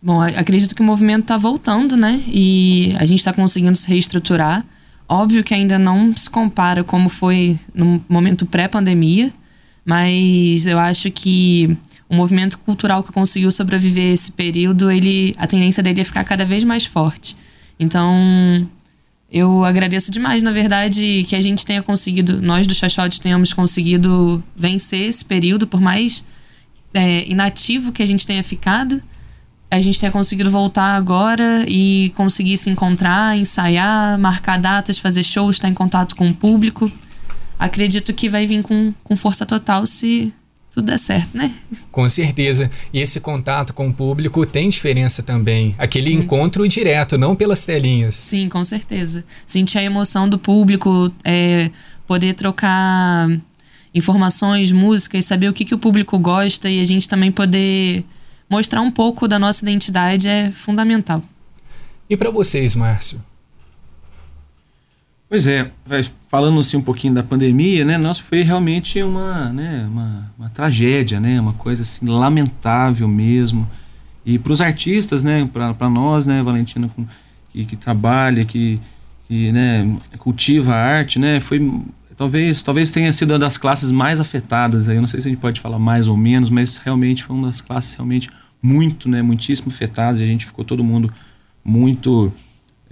Bom, 0.00 0.20
acredito 0.20 0.74
que 0.74 0.82
o 0.82 0.84
movimento 0.84 1.22
está 1.22 1.36
voltando, 1.36 1.96
né? 1.96 2.22
E 2.28 2.94
a 2.98 3.04
gente 3.04 3.18
está 3.18 3.32
conseguindo 3.32 3.76
se 3.76 3.88
reestruturar. 3.88 4.64
Óbvio 5.08 5.42
que 5.42 5.52
ainda 5.52 5.78
não 5.78 6.16
se 6.16 6.30
compara 6.30 6.84
como 6.84 7.08
foi 7.08 7.58
no 7.74 8.04
momento 8.08 8.46
pré-pandemia, 8.46 9.32
mas 9.84 10.66
eu 10.66 10.78
acho 10.78 11.10
que 11.10 11.76
o 12.08 12.14
movimento 12.14 12.58
cultural 12.58 13.02
que 13.02 13.12
conseguiu 13.12 13.50
sobreviver 13.50 14.12
esse 14.12 14.30
período, 14.30 14.90
ele, 14.90 15.34
a 15.38 15.46
tendência 15.46 15.82
dele 15.82 16.00
é 16.00 16.04
ficar 16.04 16.22
cada 16.24 16.44
vez 16.44 16.62
mais 16.62 16.86
forte. 16.86 17.36
Então, 17.78 18.68
eu 19.32 19.64
agradeço 19.64 20.10
demais, 20.10 20.42
na 20.42 20.52
verdade, 20.52 21.24
que 21.26 21.34
a 21.34 21.40
gente 21.40 21.64
tenha 21.64 21.82
conseguido, 21.82 22.42
nós 22.42 22.66
do 22.66 22.74
Xoxote 22.74 23.18
tenhamos 23.18 23.54
conseguido 23.54 24.44
vencer 24.54 25.08
esse 25.08 25.24
período, 25.24 25.66
por 25.66 25.80
mais 25.80 26.22
é, 26.92 27.26
inativo 27.26 27.92
que 27.92 28.02
a 28.02 28.06
gente 28.06 28.26
tenha 28.26 28.42
ficado, 28.42 29.02
a 29.70 29.80
gente 29.80 29.98
tenha 29.98 30.12
conseguido 30.12 30.50
voltar 30.50 30.94
agora 30.94 31.64
e 31.66 32.12
conseguir 32.14 32.58
se 32.58 32.68
encontrar, 32.68 33.34
ensaiar, 33.34 34.18
marcar 34.18 34.58
datas, 34.58 34.98
fazer 34.98 35.22
shows, 35.22 35.56
estar 35.56 35.70
em 35.70 35.72
contato 35.72 36.14
com 36.14 36.28
o 36.28 36.34
público. 36.34 36.92
Acredito 37.58 38.12
que 38.12 38.28
vai 38.28 38.44
vir 38.44 38.62
com, 38.62 38.92
com 39.02 39.16
força 39.16 39.46
total 39.46 39.86
se 39.86 40.30
tudo 40.72 40.86
dá 40.86 40.96
certo, 40.96 41.36
né? 41.36 41.52
Com 41.90 42.08
certeza. 42.08 42.70
E 42.92 43.00
esse 43.00 43.20
contato 43.20 43.74
com 43.74 43.88
o 43.88 43.92
público 43.92 44.46
tem 44.46 44.70
diferença 44.70 45.22
também. 45.22 45.74
Aquele 45.76 46.10
Sim. 46.10 46.16
encontro 46.20 46.66
direto, 46.66 47.18
não 47.18 47.36
pelas 47.36 47.66
telinhas. 47.66 48.14
Sim, 48.14 48.48
com 48.48 48.64
certeza. 48.64 49.22
Sentir 49.46 49.78
a 49.78 49.82
emoção 49.82 50.26
do 50.26 50.38
público, 50.38 51.12
é, 51.24 51.70
poder 52.06 52.32
trocar 52.32 53.28
informações, 53.94 54.72
músicas, 54.72 55.26
saber 55.26 55.48
o 55.48 55.52
que, 55.52 55.66
que 55.66 55.74
o 55.74 55.78
público 55.78 56.18
gosta 56.18 56.70
e 56.70 56.80
a 56.80 56.84
gente 56.84 57.06
também 57.06 57.30
poder 57.30 58.02
mostrar 58.48 58.80
um 58.80 58.90
pouco 58.90 59.28
da 59.28 59.38
nossa 59.38 59.62
identidade 59.62 60.26
é 60.26 60.50
fundamental. 60.50 61.22
E 62.08 62.16
para 62.16 62.30
vocês, 62.30 62.74
Márcio? 62.74 63.22
Pois 65.32 65.46
é, 65.46 65.70
falando 66.28 66.60
assim 66.60 66.76
um 66.76 66.82
pouquinho 66.82 67.14
da 67.14 67.22
pandemia, 67.22 67.86
né? 67.86 67.96
Nossa, 67.96 68.22
foi 68.22 68.42
realmente 68.42 69.02
uma, 69.02 69.50
né, 69.50 69.88
uma, 69.90 70.30
uma 70.38 70.50
tragédia, 70.50 71.18
né? 71.18 71.40
Uma 71.40 71.54
coisa 71.54 71.84
assim 71.84 72.04
lamentável 72.06 73.08
mesmo. 73.08 73.66
E 74.26 74.38
para 74.38 74.52
os 74.52 74.60
artistas, 74.60 75.22
né? 75.22 75.48
Para 75.50 75.88
nós, 75.88 76.26
né, 76.26 76.42
Valentina, 76.42 76.90
que, 77.48 77.64
que 77.64 77.76
trabalha, 77.76 78.44
que, 78.44 78.78
que 79.26 79.50
né, 79.52 79.96
cultiva 80.18 80.74
a 80.74 80.76
arte, 80.76 81.18
né? 81.18 81.40
Foi 81.40 81.82
talvez 82.14 82.60
talvez 82.60 82.90
tenha 82.90 83.10
sido 83.10 83.30
uma 83.30 83.38
das 83.38 83.56
classes 83.56 83.90
mais 83.90 84.20
afetadas. 84.20 84.86
Aí, 84.86 84.96
eu 84.96 85.00
não 85.00 85.08
sei 85.08 85.22
se 85.22 85.28
a 85.28 85.30
gente 85.30 85.40
pode 85.40 85.62
falar 85.62 85.78
mais 85.78 86.08
ou 86.08 86.16
menos, 86.18 86.50
mas 86.50 86.76
realmente 86.76 87.24
foi 87.24 87.34
uma 87.34 87.46
das 87.46 87.62
classes 87.62 87.94
realmente 87.94 88.28
muito, 88.62 89.08
né? 89.08 89.22
Muitíssimo 89.22 89.72
afetadas. 89.72 90.20
E 90.20 90.24
a 90.24 90.26
gente 90.26 90.44
ficou 90.44 90.62
todo 90.62 90.84
mundo 90.84 91.10
muito 91.64 92.30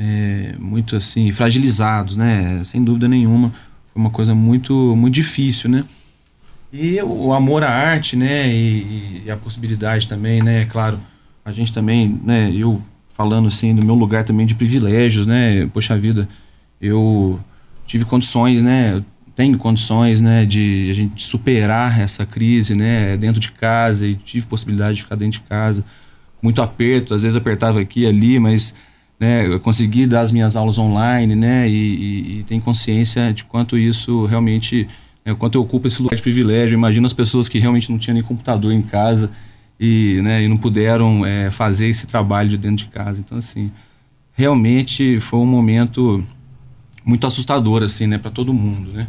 é, 0.00 0.54
muito 0.58 0.96
assim 0.96 1.30
fragilizados, 1.30 2.16
né? 2.16 2.62
Sem 2.64 2.82
dúvida 2.82 3.06
nenhuma, 3.06 3.50
foi 3.92 4.00
uma 4.00 4.08
coisa 4.08 4.34
muito 4.34 4.96
muito 4.96 5.14
difícil, 5.14 5.68
né? 5.68 5.84
E 6.72 7.02
o 7.02 7.34
amor 7.34 7.62
à 7.62 7.70
arte, 7.70 8.16
né? 8.16 8.48
E, 8.48 9.24
e 9.26 9.30
a 9.30 9.36
possibilidade 9.36 10.08
também, 10.08 10.42
né? 10.42 10.62
É 10.62 10.64
claro, 10.64 10.98
a 11.44 11.52
gente 11.52 11.70
também, 11.70 12.18
né? 12.24 12.50
Eu 12.54 12.82
falando 13.12 13.48
assim 13.48 13.74
do 13.74 13.84
meu 13.84 13.94
lugar 13.94 14.24
também 14.24 14.46
de 14.46 14.54
privilégios, 14.54 15.26
né? 15.26 15.66
Poxa 15.66 15.98
vida, 15.98 16.26
eu 16.80 17.38
tive 17.86 18.06
condições, 18.06 18.62
né? 18.62 19.04
tenho 19.36 19.56
condições, 19.58 20.20
né? 20.20 20.44
De 20.46 20.88
a 20.90 20.94
gente 20.94 21.22
superar 21.22 22.00
essa 22.00 22.24
crise, 22.24 22.74
né? 22.74 23.16
Dentro 23.16 23.40
de 23.40 23.52
casa 23.52 24.06
e 24.06 24.14
tive 24.14 24.46
possibilidade 24.46 24.96
de 24.96 25.02
ficar 25.02 25.16
dentro 25.16 25.40
de 25.40 25.46
casa, 25.46 25.84
muito 26.42 26.62
aperto, 26.62 27.14
às 27.14 27.22
vezes 27.22 27.36
apertava 27.36 27.80
aqui 27.80 28.06
ali, 28.06 28.38
mas 28.38 28.74
né, 29.20 29.46
eu 29.46 29.60
consegui 29.60 30.06
dar 30.06 30.22
as 30.22 30.32
minhas 30.32 30.56
aulas 30.56 30.78
online, 30.78 31.36
né, 31.36 31.68
e, 31.68 31.72
e, 31.74 32.38
e 32.38 32.42
tem 32.44 32.58
consciência 32.58 33.34
de 33.34 33.44
quanto 33.44 33.76
isso 33.76 34.24
realmente, 34.24 34.88
né, 35.22 35.34
quanto 35.34 35.56
eu 35.56 35.60
ocupo 35.60 35.86
esse 35.86 36.00
lugar 36.00 36.16
de 36.16 36.22
privilégio. 36.22 36.74
Imagina 36.74 37.06
as 37.06 37.12
pessoas 37.12 37.46
que 37.46 37.58
realmente 37.58 37.90
não 37.90 37.98
tinham 37.98 38.14
nem 38.14 38.22
computador 38.22 38.72
em 38.72 38.80
casa 38.80 39.30
e, 39.78 40.20
né, 40.22 40.42
e 40.42 40.48
não 40.48 40.56
puderam 40.56 41.26
é, 41.26 41.50
fazer 41.50 41.88
esse 41.88 42.06
trabalho 42.06 42.48
de 42.48 42.56
dentro 42.56 42.86
de 42.86 42.90
casa. 42.90 43.20
Então, 43.20 43.36
assim, 43.36 43.70
realmente 44.32 45.20
foi 45.20 45.38
um 45.38 45.46
momento 45.46 46.24
muito 47.04 47.26
assustador, 47.26 47.82
assim, 47.82 48.06
né, 48.06 48.16
para 48.16 48.30
todo 48.30 48.54
mundo, 48.54 48.90
né. 48.90 49.06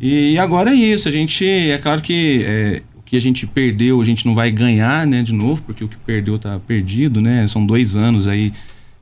E 0.00 0.36
agora 0.36 0.72
é 0.72 0.74
isso, 0.74 1.08
a 1.08 1.12
gente, 1.12 1.46
é 1.46 1.78
claro 1.78 2.02
que 2.02 2.42
é, 2.44 2.82
o 2.96 3.02
que 3.02 3.16
a 3.16 3.20
gente 3.20 3.46
perdeu, 3.46 4.00
a 4.00 4.04
gente 4.04 4.26
não 4.26 4.34
vai 4.34 4.50
ganhar, 4.50 5.06
né, 5.06 5.22
de 5.22 5.32
novo, 5.32 5.62
porque 5.62 5.84
o 5.84 5.88
que 5.88 5.96
perdeu 5.98 6.34
está 6.34 6.58
perdido, 6.58 7.20
né, 7.20 7.46
são 7.46 7.64
dois 7.64 7.94
anos 7.94 8.26
aí 8.26 8.52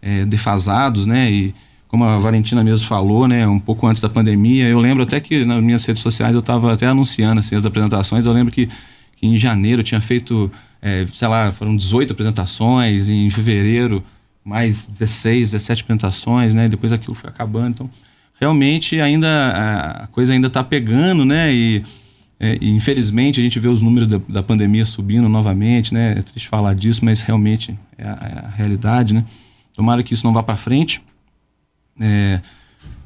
é, 0.03 0.25
defasados, 0.25 1.07
né? 1.07 1.31
E 1.31 1.55
como 1.89 2.05
a 2.05 2.19
Valentina 2.19 2.63
mesmo 2.63 2.87
falou, 2.87 3.27
né, 3.27 3.47
um 3.49 3.59
pouco 3.59 3.85
antes 3.85 4.01
da 4.01 4.09
pandemia, 4.09 4.69
eu 4.69 4.79
lembro 4.79 5.03
até 5.03 5.19
que 5.19 5.45
nas 5.45 5.61
minhas 5.61 5.85
redes 5.85 6.01
sociais 6.01 6.35
eu 6.35 6.41
estava 6.41 6.73
até 6.73 6.87
anunciando 6.87 7.41
assim, 7.41 7.57
as 7.57 7.67
apresentações. 7.67 8.27
Eu 8.27 8.33
lembro 8.33 8.53
que, 8.53 8.69
que 9.17 9.27
em 9.27 9.37
janeiro 9.37 9.81
eu 9.81 9.85
tinha 9.85 10.01
feito, 10.01 10.51
é, 10.81 11.05
sei 11.13 11.27
lá, 11.27 11.51
foram 11.51 11.77
18 11.77 12.13
apresentações, 12.13 13.09
em 13.09 13.29
fevereiro 13.29 14.05
mais 14.45 14.87
16, 14.87 15.53
17 15.53 15.83
apresentações, 15.83 16.55
né? 16.55 16.69
Depois 16.69 16.93
aquilo 16.93 17.15
foi 17.15 17.29
acabando. 17.29 17.71
Então, 17.71 17.91
realmente 18.41 19.01
ainda 19.01 20.03
a 20.03 20.07
coisa 20.09 20.33
ainda 20.33 20.47
está 20.47 20.65
pegando, 20.65 21.25
né? 21.25 21.53
E, 21.53 21.85
é, 22.39 22.57
e, 22.61 22.71
infelizmente 22.71 23.41
a 23.41 23.43
gente 23.43 23.59
vê 23.61 23.69
os 23.69 23.81
números 23.81 24.09
da, 24.09 24.21
da, 24.29 24.43
pandemia 24.43 24.85
subindo 24.85 25.29
novamente, 25.29 25.93
né? 25.93 26.15
É 26.19 26.23
triste 26.23 26.49
falar 26.49 26.75
disso, 26.75 27.05
mas 27.05 27.21
realmente 27.23 27.77
é 27.99 28.05
a, 28.05 28.07
é 28.09 28.47
a 28.47 28.51
realidade, 28.57 29.13
né? 29.13 29.25
Tomara 29.81 30.03
que 30.03 30.13
isso 30.13 30.27
não 30.27 30.35
vá 30.35 30.43
para 30.43 30.59
frente. 30.59 31.03
É, 31.99 32.43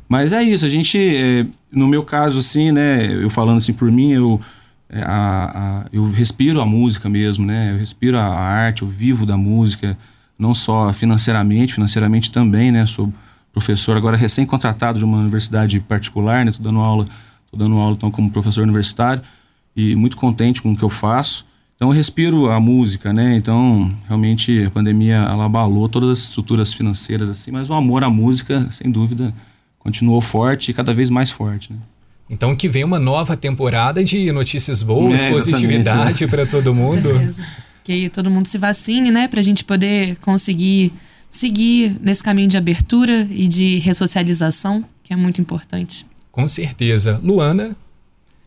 mas 0.09 0.33
é 0.33 0.43
isso, 0.43 0.67
a 0.67 0.69
gente, 0.69 0.99
é, 0.99 1.47
no 1.71 1.87
meu 1.87 2.03
caso, 2.03 2.41
assim, 2.41 2.73
né, 2.73 3.15
eu 3.15 3.31
falando 3.31 3.59
assim 3.59 3.73
por 3.73 3.93
mim, 3.93 4.11
eu, 4.11 4.41
é, 4.89 5.01
a, 5.03 5.53
a, 5.55 5.87
eu 5.93 6.11
respiro 6.11 6.61
a 6.61 6.67
música 6.67 7.09
mesmo, 7.09 7.47
né, 7.47 7.71
eu 7.71 7.79
respiro 7.79 8.19
a, 8.19 8.25
arte, 8.25 8.83
eu 8.83 8.89
vivo 8.89 9.25
da 9.25 9.37
música, 9.37 9.97
não 10.37 10.53
só 10.53 10.93
financeiramente, 10.93 11.75
financeiramente 11.75 12.33
também, 12.33 12.73
né, 12.73 12.85
sou 12.87 13.13
professor 13.53 13.97
agora 13.97 14.17
recém-contratado 14.17 14.99
de 14.99 15.05
uma 15.05 15.19
universidade 15.19 15.79
particular, 15.79 16.45
né, 16.45 16.51
tô 16.51 16.61
dando 16.61 16.81
aula, 16.81 17.07
tô 17.53 17.57
dando 17.57 17.79
aula 17.79 17.95
então 17.95 18.11
como 18.11 18.33
professor 18.33 18.65
universitário 18.65 19.23
e 19.77 19.95
muito 19.95 20.17
contente 20.17 20.61
com 20.61 20.73
o 20.73 20.77
que 20.77 20.83
eu 20.83 20.91
faço. 20.91 21.47
Então 21.77 21.89
eu 21.89 21.95
respiro 21.95 22.51
a 22.51 22.61
música, 22.61 23.13
né? 23.13 23.37
Então, 23.37 23.95
realmente 24.07 24.65
a 24.65 24.71
pandemia 24.71 25.17
ela 25.17 25.45
abalou 25.45 25.89
todas 25.89 26.11
as 26.11 26.19
estruturas 26.21 26.73
financeiras 26.73 27.29
assim, 27.29 27.51
mas 27.51 27.69
o 27.69 27.75
amor 27.75 28.05
à 28.05 28.11
música, 28.11 28.69
sem 28.71 28.91
dúvida, 28.91 29.35
continuou 29.79 30.21
forte 30.21 30.71
e 30.71 30.75
cada 30.75 30.95
vez 30.95 31.11
mais 31.11 31.31
forte, 31.31 31.73
né? 31.73 31.79
Então 32.31 32.57
que 32.57 32.69
vem 32.69 32.85
uma 32.85 32.99
nova 32.99 33.37
temporada 33.37 34.03
de 34.03 34.33
notícias 34.33 34.83
boas, 34.83 35.23
é, 35.23 35.31
positividade 35.31 36.25
né? 36.25 36.31
para 36.31 36.47
todo 36.47 36.75
mundo. 36.75 37.03
Com 37.03 37.19
certeza. 37.19 37.47
Que 37.83 38.09
todo 38.09 38.31
mundo 38.31 38.47
se 38.47 38.57
vacine, 38.57 39.11
né, 39.11 39.29
pra 39.29 39.43
gente 39.43 39.63
poder 39.63 40.17
conseguir 40.17 40.91
seguir 41.31 41.99
nesse 42.01 42.23
caminho 42.23 42.49
de 42.49 42.57
abertura 42.57 43.29
e 43.31 43.47
de 43.47 43.79
ressocialização, 43.79 44.83
que 45.03 45.13
é 45.13 45.17
muito 45.17 45.39
importante. 45.41 46.07
Com 46.33 46.47
certeza. 46.47 47.21
Luana? 47.23 47.77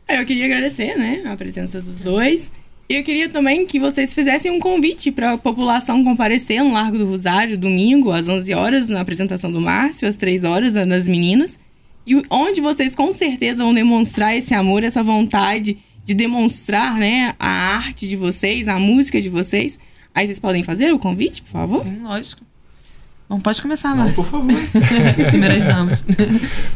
Eu 0.10 0.26
queria 0.26 0.46
agradecer, 0.46 0.98
né, 0.98 1.24
a 1.28 1.38
presença 1.38 1.80
dos 1.82 2.00
dois. 2.00 2.52
E 2.90 2.96
eu 2.96 3.04
queria 3.04 3.28
também 3.28 3.66
que 3.66 3.80
vocês 3.80 4.14
fizessem 4.14 4.50
um 4.50 4.60
convite 4.60 5.12
para 5.12 5.34
a 5.34 5.38
população 5.38 6.04
comparecer 6.06 6.64
no 6.64 6.72
Largo 6.72 6.98
do 6.98 7.06
Rosário, 7.06 7.58
domingo, 7.58 8.12
às 8.12 8.30
11 8.30 8.54
horas, 8.54 8.88
na 8.88 9.02
apresentação 9.02 9.52
do 9.52 9.60
Márcio, 9.60 10.08
às 10.08 10.16
3 10.16 10.46
horas, 10.46 10.74
das 10.74 11.06
meninas. 11.06 11.60
E 12.06 12.22
onde 12.30 12.62
vocês 12.62 12.96
com 12.96 13.12
certeza 13.12 13.62
vão 13.62 13.74
demonstrar 13.74 14.38
esse 14.38 14.54
amor, 14.54 14.86
essa 14.86 15.04
vontade 15.04 15.78
de 16.06 16.14
demonstrar 16.14 16.98
né, 16.98 17.36
a 17.38 17.50
arte 17.76 18.08
de 18.08 18.16
vocês, 18.16 18.70
a 18.70 18.80
música 18.80 19.22
de 19.22 19.28
vocês. 19.28 19.78
Aí 20.16 20.26
vocês 20.26 20.40
podem 20.40 20.64
fazer 20.64 20.94
o 20.94 20.98
convite, 20.98 21.42
por 21.42 21.52
favor? 21.52 21.84
Sim, 21.84 22.00
lógico. 22.02 22.42
Bom, 23.28 23.42
pode 23.42 23.62
começar, 23.62 23.94
Márcio. 23.94 24.24
Por 24.24 24.32
favor. 24.32 24.56
Primeiras 25.30 25.66
damas. 25.66 26.06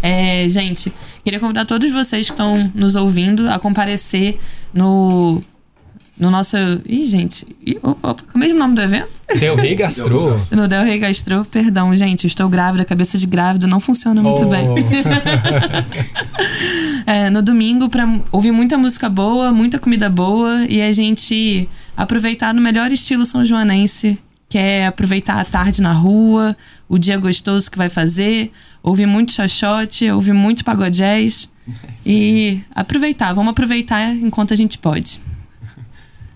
É, 0.03 0.49
gente, 0.49 0.91
queria 1.23 1.39
convidar 1.39 1.63
todos 1.63 1.91
vocês 1.91 2.25
que 2.25 2.33
estão 2.33 2.71
nos 2.73 2.95
ouvindo 2.95 3.47
a 3.49 3.59
comparecer 3.59 4.39
no 4.73 5.41
no 6.21 6.29
nosso. 6.31 6.55
Ih, 6.85 7.05
gente. 7.05 7.45
Ih, 7.65 7.77
opa, 7.81 8.11
opa, 8.11 8.23
o 8.33 8.37
mesmo 8.37 8.57
nome 8.59 8.75
do 8.75 8.81
evento? 8.81 9.09
Del 9.39 9.55
Rey 9.55 9.75
Gastro. 9.75 10.39
No 10.51 10.67
Del 10.67 10.83
Rey 10.83 10.99
Gastro, 10.99 11.43
perdão, 11.45 11.93
gente. 11.95 12.23
Eu 12.25 12.27
estou 12.27 12.47
grávida, 12.47 12.85
cabeça 12.85 13.17
de 13.17 13.25
grávida 13.25 13.65
não 13.67 13.79
funciona 13.79 14.21
muito 14.21 14.43
Oh. 14.43 14.47
bem. 14.47 14.67
É, 17.05 17.29
no 17.29 17.41
domingo, 17.41 17.89
pra 17.89 18.07
ouvir 18.31 18.51
muita 18.51 18.77
música 18.77 19.09
boa, 19.09 19.51
muita 19.51 19.79
comida 19.79 20.09
boa 20.09 20.65
e 20.69 20.81
a 20.81 20.91
gente 20.91 21.67
aproveitar 21.97 22.53
no 22.53 22.61
melhor 22.61 22.91
estilo 22.91 23.25
são 23.25 23.43
joanense, 23.43 24.17
que 24.47 24.57
é 24.57 24.85
aproveitar 24.85 25.39
a 25.39 25.43
tarde 25.45 25.81
na 25.81 25.91
rua, 25.93 26.55
o 26.87 26.97
dia 26.97 27.17
gostoso 27.17 27.69
que 27.71 27.77
vai 27.77 27.89
fazer, 27.89 28.51
ouvir 28.83 29.07
muito 29.07 29.31
xoxote, 29.31 30.09
ouvir 30.11 30.33
muito 30.33 30.63
pagodés 30.63 31.51
e 32.05 32.59
aproveitar. 32.73 33.33
Vamos 33.33 33.51
aproveitar 33.51 34.13
enquanto 34.15 34.53
a 34.53 34.57
gente 34.57 34.77
pode. 34.77 35.19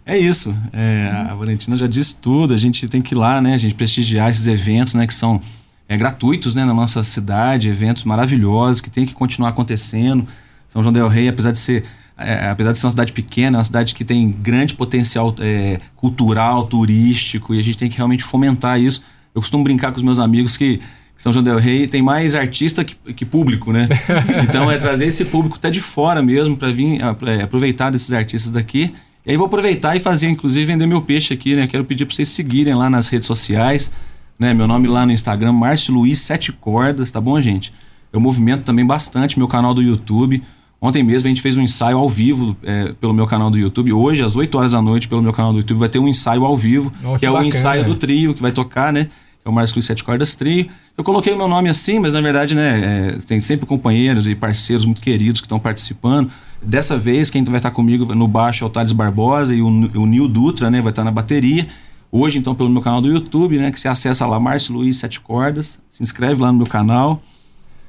É 0.06 0.18
isso. 0.18 0.56
É, 0.72 1.10
a 1.30 1.34
Valentina 1.34 1.76
já 1.76 1.88
disse 1.88 2.16
tudo. 2.16 2.54
A 2.54 2.58
gente 2.58 2.88
tem 2.88 3.02
que 3.02 3.16
ir 3.16 3.18
lá, 3.18 3.42
né? 3.42 3.56
A 3.56 3.58
gente 3.58 3.74
prestigiar 3.74 4.30
esses 4.30 4.46
eventos, 4.46 4.94
né? 4.94 5.08
Que 5.08 5.14
são 5.14 5.42
é, 5.90 5.98
gratuitos, 5.98 6.54
né? 6.54 6.64
Na 6.64 6.74
nossa 6.74 7.04
cidade, 7.04 7.68
eventos 7.68 8.04
maravilhosos 8.04 8.82
que 8.82 8.90
tem 8.90 9.06
que 9.06 9.14
continuar 9.14 9.50
acontecendo. 9.50 10.28
São 10.68 10.84
João 10.84 10.94
del 10.94 11.08
Rei, 11.08 11.28
apesar 11.28 11.52
de 11.52 11.60
ser, 11.60 11.86
é, 12.18 12.50
apesar 12.50 12.72
de 12.72 12.80
ser 12.80 12.86
uma 12.86 12.92
cidade 12.92 13.14
pequena, 13.14 13.58
é 13.58 13.60
uma 13.60 13.66
cidade 13.66 13.96
que 13.96 14.06
tem 14.06 14.30
grande 14.30 14.76
potencial 14.76 15.34
é, 15.40 15.80
cultural, 15.96 16.68
turístico, 16.68 17.56
e 17.56 17.60
a 17.60 17.64
gente 17.64 17.78
tem 17.78 17.90
que 17.90 17.98
realmente 17.98 18.24
fomentar 18.24 18.80
isso. 18.80 19.02
Eu 19.34 19.42
costumo 19.42 19.64
brincar 19.64 19.92
com 19.92 19.98
os 19.98 20.04
meus 20.04 20.20
amigos 20.20 20.56
que 20.56 20.80
são 21.18 21.32
João 21.32 21.44
del 21.44 21.58
Rei 21.58 21.88
tem 21.88 22.02
mais 22.02 22.36
artista 22.36 22.84
que, 22.84 22.96
que 23.14 23.26
público, 23.26 23.72
né? 23.72 23.88
Então 24.44 24.70
é 24.70 24.78
trazer 24.78 25.08
esse 25.08 25.26
público 25.26 25.56
até 25.56 25.72
de 25.72 25.80
fora 25.80 26.22
mesmo 26.22 26.58
para 26.58 26.72
vir 26.72 27.00
é, 27.02 27.42
aproveitar 27.42 27.90
desses 27.90 28.12
artistas 28.12 28.52
daqui. 28.52 28.94
E 29.26 29.32
aí 29.32 29.38
vou 29.38 29.48
aproveitar 29.48 29.96
e 29.96 30.00
fazer, 30.00 30.30
inclusive, 30.30 30.66
vender 30.66 30.86
meu 30.86 31.02
peixe 31.02 31.34
aqui, 31.34 31.56
né? 31.56 31.66
Quero 31.68 31.84
pedir 31.84 32.06
para 32.06 32.16
vocês 32.16 32.30
seguirem 32.30 32.76
lá 32.76 32.90
nas 32.90 33.08
redes 33.08 33.26
sociais, 33.28 33.92
né? 34.38 34.54
Meu 34.54 34.68
nome 34.68 34.88
lá 34.88 35.06
no 35.06 35.12
Instagram, 35.12 35.52
Márcio 35.54 35.94
Luiz 35.94 36.20
Sete 36.20 36.52
Cordas, 36.52 37.10
tá 37.10 37.20
bom, 37.20 37.40
gente? 37.42 37.72
Eu 38.14 38.20
movimento 38.20 38.64
também 38.64 38.86
bastante 38.86 39.38
meu 39.38 39.48
canal 39.48 39.74
do 39.74 39.82
YouTube. 39.82 40.44
Ontem 40.80 41.04
mesmo 41.04 41.26
a 41.26 41.30
gente 41.30 41.42
fez 41.42 41.58
um 41.58 41.62
ensaio 41.62 41.98
ao 41.98 42.08
vivo 42.08 42.56
é, 42.62 42.94
pelo 43.02 43.14
meu 43.14 43.26
canal 43.26 43.50
do 43.50 43.58
YouTube. 43.58 43.92
Hoje, 43.92 44.22
às 44.22 44.36
8 44.36 44.56
horas 44.58 44.72
da 44.74 44.82
noite, 44.82 45.08
pelo 45.08 45.22
meu 45.22 45.34
canal 45.34 45.52
do 45.52 45.58
YouTube, 45.60 45.80
vai 45.80 45.90
ter 45.90 45.98
um 46.00 46.08
ensaio 46.08 46.46
ao 46.46 46.56
vivo, 46.56 46.94
Oh, 47.04 47.14
que, 47.14 47.20
que 47.20 47.26
é 47.26 47.30
o 47.30 47.34
bacana. 47.34 47.50
ensaio 47.50 47.84
do 47.86 47.96
trio 47.96 48.36
que 48.36 48.42
vai 48.42 48.52
tocar, 48.52 48.94
né? 48.94 49.08
É 49.44 49.50
o 49.50 49.52
Márcio 49.52 49.76
Luiz 49.76 49.86
Sete 49.86 50.04
Cordas 50.04 50.36
Trio. 50.36 50.68
Eu 50.98 51.04
coloquei 51.04 51.34
o 51.34 51.38
meu 51.38 51.48
nome 51.48 51.70
assim, 51.70 51.98
mas 52.00 52.14
na 52.14 52.22
verdade, 52.22 52.54
né, 52.56 53.14
é, 53.16 53.18
tem 53.26 53.42
sempre 53.42 53.66
companheiros 53.66 54.28
e 54.28 54.36
parceiros 54.36 54.86
muito 54.86 55.02
queridos 55.02 55.42
que 55.42 55.46
estão 55.46 55.60
participando. 55.60 56.30
Dessa 56.62 56.98
vez, 56.98 57.30
quem 57.30 57.44
vai 57.44 57.58
estar 57.58 57.72
comigo 57.72 58.14
no 58.16 58.28
baixo 58.28 58.64
é 58.64 58.68
o 58.68 58.70
Thales 58.70 58.92
Barbosa 58.92 59.54
e 59.54 59.62
o, 59.62 59.68
o 59.68 60.06
Nil 60.06 60.28
Dutra, 60.28 60.70
né, 60.72 60.82
vai 60.82 60.92
estar 60.92 61.04
na 61.04 61.12
bateria. 61.12 61.68
Hoje, 62.12 62.38
então, 62.38 62.56
pelo 62.56 62.70
meu 62.70 62.82
canal 62.82 63.02
do 63.02 63.10
YouTube, 63.10 63.58
né, 63.58 63.72
que 63.72 63.80
você 63.80 63.88
acessa 63.88 64.26
lá, 64.26 64.40
Márcio 64.40 64.74
Luiz 64.74 64.98
Sete 64.98 65.20
Cordas, 65.20 65.80
se 65.90 66.02
inscreve 66.02 66.42
lá 66.42 66.52
no 66.52 66.58
meu 66.60 66.68
canal. 66.68 67.22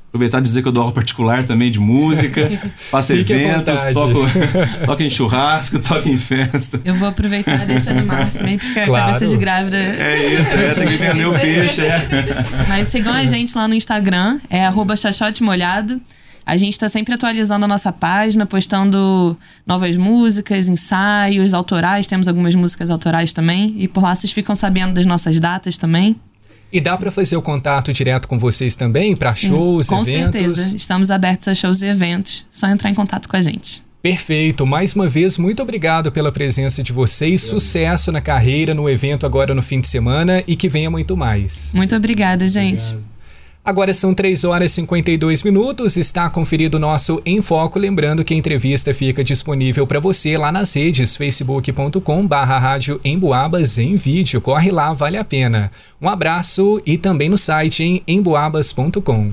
Aproveitar 0.08 0.38
e 0.38 0.42
dizer 0.42 0.62
que 0.62 0.68
eu 0.68 0.72
dou 0.72 0.82
aula 0.82 0.94
particular 0.94 1.44
também 1.44 1.70
de 1.70 1.78
música, 1.78 2.50
faço 2.90 3.14
Fique 3.14 3.32
eventos, 3.32 3.82
toco, 3.92 4.20
toco 4.86 5.02
em 5.02 5.10
churrasco, 5.10 5.78
toco 5.78 6.08
em 6.08 6.16
festa. 6.16 6.80
Eu 6.84 6.94
vou 6.94 7.08
aproveitar 7.08 7.64
e 7.64 7.66
deixar 7.66 7.94
no 7.94 8.06
Márcio 8.06 8.40
também, 8.40 8.58
porque 8.58 8.80
a 8.80 8.86
Claro. 8.86 9.06
cabeça 9.06 9.26
de 9.26 9.36
grávida. 9.36 9.76
É 9.76 10.40
isso, 10.40 10.54
é, 10.54 10.74
tem 10.74 10.88
que 10.88 10.96
vender 11.06 11.26
o 11.26 11.38
peixe, 11.38 11.82
é. 11.82 12.06
Mas 12.68 12.88
sigam 12.88 13.12
a 13.12 13.26
gente 13.26 13.56
lá 13.56 13.68
no 13.68 13.74
Instagram, 13.74 14.40
é 14.48 14.64
arroba 14.64 14.94
Molhado. 15.42 16.00
A 16.46 16.56
gente 16.56 16.74
está 16.74 16.88
sempre 16.88 17.12
atualizando 17.12 17.64
a 17.64 17.68
nossa 17.68 17.92
página, 17.92 18.46
postando 18.46 19.36
novas 19.66 19.96
músicas, 19.96 20.68
ensaios, 20.68 21.52
autorais. 21.52 22.06
Temos 22.06 22.28
algumas 22.28 22.54
músicas 22.54 22.88
autorais 22.88 23.32
também. 23.32 23.74
E 23.76 23.88
por 23.88 24.00
lá 24.04 24.14
vocês 24.14 24.32
ficam 24.32 24.54
sabendo 24.54 24.94
das 24.94 25.04
nossas 25.04 25.40
datas 25.40 25.76
também. 25.76 26.14
E 26.72 26.80
dá 26.80 26.96
para 26.96 27.10
fazer 27.10 27.36
o 27.36 27.42
contato 27.42 27.92
direto 27.92 28.28
com 28.28 28.38
vocês 28.38 28.76
também 28.76 29.16
para 29.16 29.32
shows, 29.32 29.88
Com 29.88 30.02
eventos? 30.02 30.32
certeza. 30.32 30.76
Estamos 30.76 31.10
abertos 31.10 31.48
a 31.48 31.54
shows 31.54 31.82
e 31.82 31.86
eventos. 31.86 32.46
Só 32.48 32.68
entrar 32.68 32.90
em 32.90 32.94
contato 32.94 33.28
com 33.28 33.36
a 33.36 33.42
gente. 33.42 33.84
Perfeito. 34.00 34.64
Mais 34.64 34.94
uma 34.94 35.08
vez, 35.08 35.38
muito 35.38 35.60
obrigado 35.60 36.12
pela 36.12 36.30
presença 36.30 36.80
de 36.80 36.92
vocês. 36.92 37.40
Sucesso 37.40 38.12
na 38.12 38.20
carreira, 38.20 38.72
no 38.72 38.88
evento 38.88 39.26
agora 39.26 39.52
no 39.52 39.62
fim 39.62 39.80
de 39.80 39.88
semana 39.88 40.44
e 40.46 40.54
que 40.54 40.68
venha 40.68 40.88
muito 40.88 41.16
mais. 41.16 41.72
Muito 41.74 41.96
obrigada, 41.96 42.46
gente. 42.46 42.94
Agora 43.66 43.92
são 43.92 44.14
3 44.14 44.44
horas 44.44 44.70
e 44.70 44.74
52 44.76 45.42
minutos. 45.42 45.96
Está 45.96 46.30
conferido 46.30 46.76
o 46.76 46.80
nosso 46.80 47.20
Em 47.26 47.42
Foco. 47.42 47.80
Lembrando 47.80 48.22
que 48.22 48.32
a 48.32 48.36
entrevista 48.36 48.94
fica 48.94 49.24
disponível 49.24 49.84
para 49.88 49.98
você 49.98 50.38
lá 50.38 50.52
nas 50.52 50.72
redes 50.72 51.16
facebook.com/barra 51.16 52.58
rádio 52.60 53.00
Emboabas 53.04 53.76
em 53.76 53.96
vídeo. 53.96 54.40
Corre 54.40 54.70
lá, 54.70 54.92
vale 54.92 55.16
a 55.16 55.24
pena. 55.24 55.72
Um 56.00 56.08
abraço 56.08 56.80
e 56.86 56.96
também 56.96 57.28
no 57.28 57.36
site 57.36 57.82
em 57.82 58.02
emboabas.com. 58.06 59.32